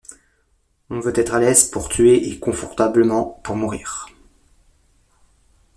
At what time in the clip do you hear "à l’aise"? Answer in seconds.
1.35-1.69